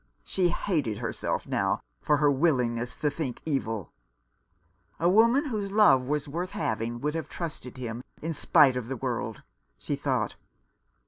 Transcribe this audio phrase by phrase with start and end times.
[0.23, 3.91] She hated herself now for her willingness to think evil.
[4.99, 8.97] "A woman whose love was worth having would have trusted him in spite of the
[8.97, 9.43] world,"
[9.77, 10.37] she thought.